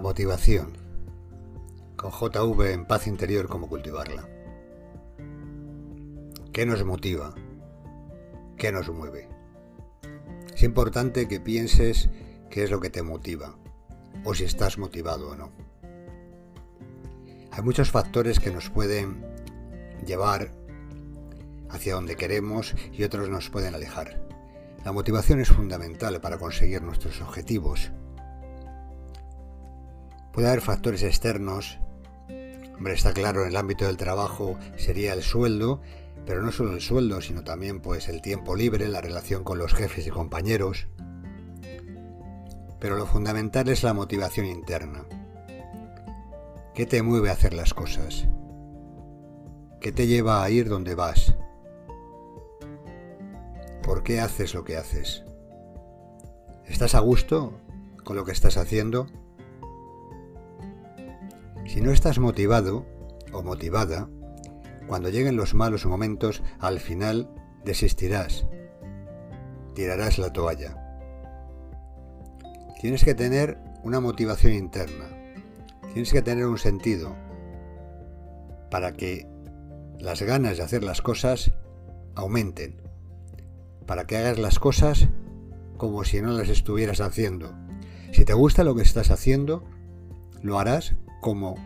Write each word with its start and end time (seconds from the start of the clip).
Motivación. 0.00 0.76
Con 1.96 2.12
JV 2.12 2.72
en 2.72 2.86
paz 2.86 3.08
interior, 3.08 3.48
¿cómo 3.48 3.68
cultivarla? 3.68 4.28
¿Qué 6.52 6.64
nos 6.66 6.84
motiva? 6.84 7.34
¿Qué 8.56 8.70
nos 8.70 8.88
mueve? 8.90 9.28
Es 10.54 10.62
importante 10.62 11.26
que 11.26 11.40
pienses 11.40 12.10
qué 12.48 12.62
es 12.62 12.70
lo 12.70 12.78
que 12.80 12.90
te 12.90 13.02
motiva 13.02 13.56
o 14.24 14.34
si 14.34 14.44
estás 14.44 14.78
motivado 14.78 15.30
o 15.30 15.36
no. 15.36 15.50
Hay 17.50 17.62
muchos 17.62 17.90
factores 17.90 18.38
que 18.38 18.52
nos 18.52 18.70
pueden 18.70 19.24
llevar 20.06 20.52
hacia 21.70 21.94
donde 21.94 22.14
queremos 22.14 22.76
y 22.92 23.02
otros 23.02 23.28
nos 23.28 23.50
pueden 23.50 23.74
alejar. 23.74 24.22
La 24.84 24.92
motivación 24.92 25.40
es 25.40 25.48
fundamental 25.48 26.20
para 26.20 26.38
conseguir 26.38 26.82
nuestros 26.82 27.20
objetivos 27.20 27.90
Puede 30.38 30.50
haber 30.50 30.62
factores 30.62 31.02
externos. 31.02 31.80
Hombre, 32.76 32.94
está 32.94 33.12
claro, 33.12 33.42
en 33.42 33.48
el 33.48 33.56
ámbito 33.56 33.86
del 33.86 33.96
trabajo 33.96 34.56
sería 34.76 35.12
el 35.12 35.24
sueldo, 35.24 35.80
pero 36.26 36.42
no 36.42 36.52
solo 36.52 36.74
el 36.74 36.80
sueldo, 36.80 37.20
sino 37.20 37.42
también 37.42 37.80
pues 37.80 38.08
el 38.08 38.22
tiempo 38.22 38.54
libre, 38.54 38.86
la 38.86 39.00
relación 39.00 39.42
con 39.42 39.58
los 39.58 39.74
jefes 39.74 40.06
y 40.06 40.10
compañeros. 40.10 40.86
Pero 42.78 42.96
lo 42.96 43.04
fundamental 43.04 43.68
es 43.68 43.82
la 43.82 43.94
motivación 43.94 44.46
interna. 44.46 45.06
¿Qué 46.72 46.86
te 46.86 47.02
mueve 47.02 47.30
a 47.30 47.32
hacer 47.32 47.52
las 47.52 47.74
cosas? 47.74 48.28
¿Qué 49.80 49.90
te 49.90 50.06
lleva 50.06 50.44
a 50.44 50.50
ir 50.50 50.68
donde 50.68 50.94
vas? 50.94 51.34
¿Por 53.82 54.04
qué 54.04 54.20
haces 54.20 54.54
lo 54.54 54.62
que 54.62 54.76
haces? 54.76 55.24
¿Estás 56.64 56.94
a 56.94 57.00
gusto 57.00 57.58
con 58.04 58.14
lo 58.14 58.24
que 58.24 58.30
estás 58.30 58.56
haciendo? 58.56 59.08
Si 61.78 61.84
no 61.84 61.92
estás 61.92 62.18
motivado 62.18 62.84
o 63.32 63.44
motivada, 63.44 64.08
cuando 64.88 65.10
lleguen 65.10 65.36
los 65.36 65.54
malos 65.54 65.86
momentos, 65.86 66.42
al 66.58 66.80
final 66.80 67.32
desistirás, 67.64 68.48
tirarás 69.76 70.18
la 70.18 70.32
toalla. 70.32 70.76
Tienes 72.80 73.04
que 73.04 73.14
tener 73.14 73.58
una 73.84 74.00
motivación 74.00 74.54
interna, 74.54 75.04
tienes 75.92 76.12
que 76.12 76.20
tener 76.20 76.46
un 76.46 76.58
sentido 76.58 77.14
para 78.72 78.94
que 78.94 79.28
las 80.00 80.20
ganas 80.22 80.56
de 80.56 80.64
hacer 80.64 80.82
las 80.82 81.00
cosas 81.00 81.52
aumenten, 82.16 82.82
para 83.86 84.04
que 84.04 84.16
hagas 84.16 84.40
las 84.40 84.58
cosas 84.58 85.10
como 85.76 86.02
si 86.02 86.20
no 86.22 86.32
las 86.32 86.48
estuvieras 86.48 87.00
haciendo. 87.00 87.54
Si 88.10 88.24
te 88.24 88.34
gusta 88.34 88.64
lo 88.64 88.74
que 88.74 88.82
estás 88.82 89.12
haciendo, 89.12 89.62
lo 90.42 90.58
harás 90.58 90.96
como 91.20 91.56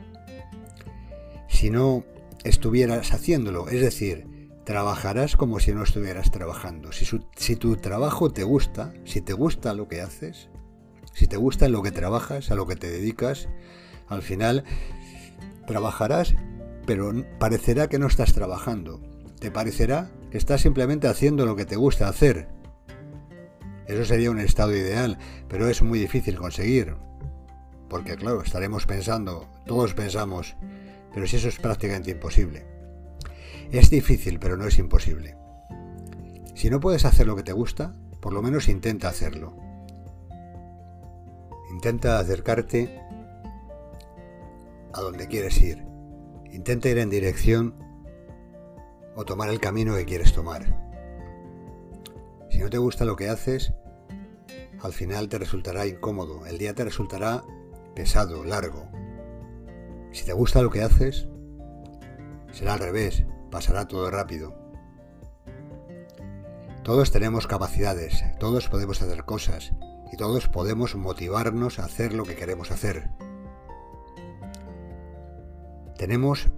si 1.49 1.71
no 1.71 2.05
estuvieras 2.45 3.13
haciéndolo, 3.13 3.69
es 3.69 3.81
decir, 3.81 4.27
trabajarás 4.65 5.37
como 5.37 5.61
si 5.61 5.73
no 5.73 5.83
estuvieras 5.83 6.31
trabajando. 6.31 6.91
Si, 6.93 7.57
tu 7.57 7.77
trabajo 7.77 8.33
te 8.33 8.45
gusta, 8.45 8.93
si 9.05 9.21
te 9.21 9.33
gusta 9.33 9.75
lo 9.75 9.89
que 9.89 10.01
haces, 10.01 10.49
si 11.13 11.27
te 11.27 11.37
gusta 11.37 11.67
en 11.67 11.73
lo 11.73 11.83
que 11.83 11.91
trabajas, 11.91 12.51
a 12.51 12.55
lo 12.55 12.67
que 12.67 12.77
te 12.77 12.91
dedicas, 12.91 13.49
al 14.09 14.23
final 14.23 14.65
trabajarás, 15.67 16.35
pero 16.87 17.13
parecerá 17.39 17.89
que 17.89 17.99
no 17.99 18.07
estás 18.07 18.33
trabajando. 18.33 19.01
Te 19.39 19.51
parecerá 19.51 20.11
que 20.31 20.39
estás 20.39 20.61
simplemente 20.63 21.09
haciendo 21.09 21.47
lo 21.47 21.57
que 21.57 21.65
te 21.65 21.77
gusta 21.77 22.09
hacer. 22.09 22.49
Eso 23.87 24.05
sería 24.05 24.31
un 24.31 24.39
estado 24.39 24.75
ideal, 24.75 25.19
pero 25.49 25.69
es 25.69 25.83
muy 25.83 25.99
difícil 25.99 26.37
conseguir 26.37 26.97
porque 27.93 28.17
claro, 28.17 28.41
estaremos 28.41 28.87
pensando, 28.87 29.47
todos 29.67 29.93
pensamos, 29.93 30.57
pero 31.13 31.27
si 31.27 31.37
eso 31.37 31.49
es 31.49 31.59
prácticamente 31.59 32.11
imposible. 32.11 32.65
Es 33.71 33.91
difícil, 33.91 34.39
pero 34.39 34.57
no 34.57 34.67
es 34.67 34.79
imposible. 34.79 35.37
Si 36.55 36.71
no 36.71 36.81
puedes 36.81 37.05
hacer 37.05 37.27
lo 37.27 37.37
que 37.37 37.43
te 37.43 37.53
gusta, 37.53 37.93
por 38.23 38.33
lo 38.33 38.41
menos 38.41 38.71
intenta 38.71 39.11
hacerlo. 39.11 39.55
Intenta 41.71 42.19
acercarte 42.19 42.99
a 44.95 45.01
donde 45.03 45.29
quieres 45.29 45.61
ir. 45.61 45.85
Intenta 46.51 46.89
ir 46.89 46.97
en 46.97 47.11
dirección 47.11 47.75
o 49.17 49.27
tomar 49.27 49.51
el 49.51 49.61
camino 49.61 49.95
que 49.97 50.07
quieres 50.07 50.33
tomar. 50.33 50.65
Si 52.51 52.59
no 52.59 52.71
te 52.71 52.79
gusta 52.79 53.05
lo 53.05 53.17
que 53.17 53.29
haces, 53.29 53.75
al 54.81 54.95
final 54.95 55.29
te 55.29 55.37
resultará 55.37 55.87
incómodo, 55.87 56.47
el 56.47 56.57
día 56.57 56.75
te 56.75 56.85
resultará 56.85 57.45
pesado, 57.95 58.45
largo. 58.45 58.89
Si 60.13 60.25
te 60.25 60.33
gusta 60.33 60.63
lo 60.63 60.71
que 60.71 60.83
haces, 60.83 61.29
será 62.53 62.75
al 62.75 62.81
revés, 62.81 63.25
pasará 63.51 63.87
todo 63.87 64.11
rápido. 64.11 64.55
Todos 66.83 67.13
tenemos 67.13 67.47
capacidades, 67.47 68.25
todos 68.39 68.69
podemos 68.69 69.01
hacer 69.03 69.25
cosas 69.25 69.73
y 70.13 70.17
todos 70.17 70.49
podemos 70.49 70.97
motivarnos 70.97 71.79
a 71.79 71.85
hacer 71.85 72.13
lo 72.13 72.25
que 72.25 72.35
queremos 72.35 72.71
hacer. 72.71 73.11
Tenemos 75.97 76.49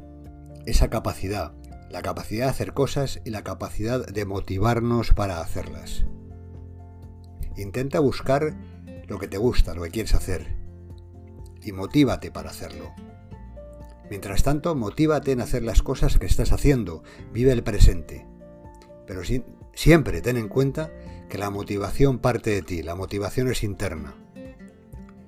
esa 0.64 0.88
capacidad, 0.88 1.52
la 1.90 2.00
capacidad 2.00 2.46
de 2.46 2.50
hacer 2.50 2.72
cosas 2.72 3.20
y 3.24 3.30
la 3.30 3.44
capacidad 3.44 4.06
de 4.06 4.24
motivarnos 4.24 5.12
para 5.12 5.40
hacerlas. 5.40 6.06
Intenta 7.56 8.00
buscar 8.00 8.54
lo 9.06 9.18
que 9.18 9.28
te 9.28 9.36
gusta, 9.36 9.74
lo 9.74 9.82
que 9.82 9.90
quieres 9.90 10.14
hacer 10.14 10.63
y 11.64 11.72
motívate 11.72 12.30
para 12.30 12.50
hacerlo. 12.50 12.92
Mientras 14.10 14.42
tanto, 14.42 14.74
motívate 14.74 15.32
en 15.32 15.40
hacer 15.40 15.62
las 15.62 15.82
cosas 15.82 16.18
que 16.18 16.26
estás 16.26 16.52
haciendo, 16.52 17.02
vive 17.32 17.52
el 17.52 17.62
presente. 17.62 18.26
Pero 19.06 19.22
siempre 19.72 20.20
ten 20.20 20.36
en 20.36 20.48
cuenta 20.48 20.90
que 21.28 21.38
la 21.38 21.50
motivación 21.50 22.18
parte 22.18 22.50
de 22.50 22.62
ti, 22.62 22.82
la 22.82 22.94
motivación 22.94 23.48
es 23.50 23.64
interna. 23.64 24.14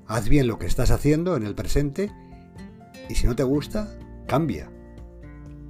Haz 0.07 0.29
bien 0.29 0.47
lo 0.47 0.59
que 0.59 0.67
estás 0.67 0.91
haciendo 0.91 1.37
en 1.37 1.45
el 1.45 1.55
presente 1.55 2.13
y 3.09 3.15
si 3.15 3.27
no 3.27 3.35
te 3.35 3.43
gusta, 3.43 3.99
cambia. 4.27 4.71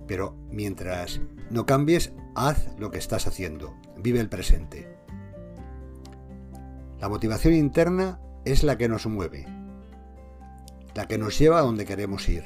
Pero 0.06 0.36
mientras 0.50 1.20
no 1.50 1.64
cambies, 1.64 2.12
haz 2.34 2.68
lo 2.78 2.90
que 2.90 2.98
estás 2.98 3.26
haciendo, 3.26 3.74
vive 3.98 4.20
el 4.20 4.28
presente. 4.28 4.94
La 7.00 7.08
motivación 7.08 7.54
interna 7.54 8.20
es 8.44 8.62
la 8.62 8.76
que 8.78 8.88
nos 8.88 9.06
mueve, 9.06 9.46
la 10.96 11.06
que 11.06 11.18
nos 11.18 11.38
lleva 11.38 11.58
a 11.58 11.62
donde 11.62 11.84
queremos 11.84 12.26
ir. 12.28 12.44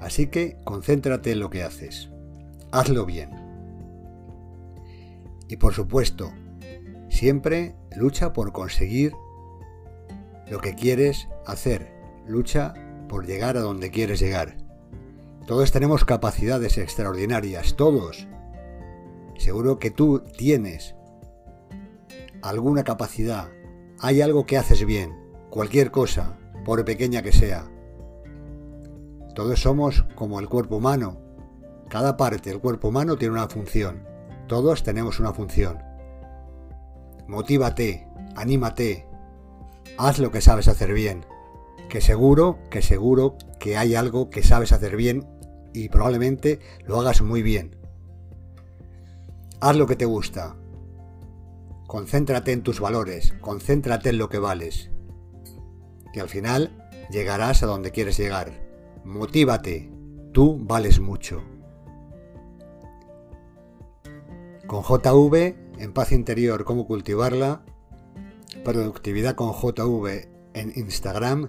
Así 0.00 0.28
que 0.28 0.56
concéntrate 0.64 1.32
en 1.32 1.40
lo 1.40 1.50
que 1.50 1.64
haces. 1.64 2.08
Hazlo 2.70 3.04
bien. 3.04 3.30
Y 5.48 5.56
por 5.56 5.74
supuesto, 5.74 6.32
siempre 7.08 7.74
lucha 7.96 8.32
por 8.32 8.52
conseguir 8.52 9.12
lo 10.48 10.60
que 10.60 10.76
quieres 10.76 11.28
hacer. 11.46 11.92
Lucha 12.28 12.74
por 13.08 13.26
llegar 13.26 13.56
a 13.56 13.60
donde 13.60 13.90
quieres 13.90 14.20
llegar. 14.20 14.56
Todos 15.48 15.72
tenemos 15.72 16.04
capacidades 16.04 16.78
extraordinarias, 16.78 17.74
todos. 17.74 18.28
Seguro 19.36 19.80
que 19.80 19.90
tú 19.90 20.22
tienes 20.38 20.94
alguna 22.40 22.84
capacidad. 22.84 23.48
Hay 23.98 24.22
algo 24.22 24.46
que 24.46 24.56
haces 24.56 24.86
bien, 24.86 25.12
cualquier 25.50 25.90
cosa 25.90 26.38
por 26.64 26.84
pequeña 26.84 27.22
que 27.22 27.32
sea. 27.32 27.64
Todos 29.34 29.60
somos 29.60 30.04
como 30.14 30.40
el 30.40 30.48
cuerpo 30.48 30.76
humano. 30.76 31.18
Cada 31.88 32.16
parte 32.16 32.50
del 32.50 32.60
cuerpo 32.60 32.88
humano 32.88 33.16
tiene 33.16 33.34
una 33.34 33.48
función. 33.48 34.04
Todos 34.46 34.82
tenemos 34.82 35.20
una 35.20 35.32
función. 35.32 35.78
Motívate, 37.28 38.08
anímate, 38.36 39.06
haz 39.98 40.18
lo 40.18 40.30
que 40.30 40.40
sabes 40.40 40.68
hacer 40.68 40.92
bien. 40.92 41.24
Que 41.88 42.00
seguro, 42.00 42.58
que 42.70 42.82
seguro 42.82 43.36
que 43.58 43.76
hay 43.76 43.94
algo 43.94 44.30
que 44.30 44.42
sabes 44.42 44.72
hacer 44.72 44.96
bien 44.96 45.26
y 45.72 45.88
probablemente 45.88 46.60
lo 46.84 47.00
hagas 47.00 47.22
muy 47.22 47.42
bien. 47.42 47.76
Haz 49.60 49.76
lo 49.76 49.86
que 49.86 49.96
te 49.96 50.04
gusta. 50.04 50.56
Concéntrate 51.86 52.52
en 52.52 52.62
tus 52.62 52.80
valores, 52.80 53.34
concéntrate 53.40 54.10
en 54.10 54.18
lo 54.18 54.28
que 54.28 54.38
vales 54.38 54.90
que 56.12 56.20
al 56.20 56.28
final 56.28 56.70
llegarás 57.10 57.62
a 57.62 57.66
donde 57.66 57.90
quieres 57.90 58.16
llegar. 58.16 58.52
Motívate, 59.04 59.90
tú 60.32 60.58
vales 60.60 61.00
mucho. 61.00 61.42
Con 64.66 64.82
JV, 64.82 65.56
en 65.78 65.92
paz 65.92 66.12
interior, 66.12 66.64
cómo 66.64 66.86
cultivarla, 66.86 67.62
productividad 68.64 69.34
con 69.34 69.52
JV 69.52 70.28
en 70.54 70.72
Instagram, 70.76 71.48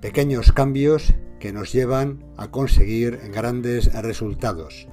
pequeños 0.00 0.52
cambios 0.52 1.14
que 1.40 1.52
nos 1.52 1.72
llevan 1.72 2.24
a 2.36 2.50
conseguir 2.50 3.18
grandes 3.32 3.92
resultados. 3.92 4.88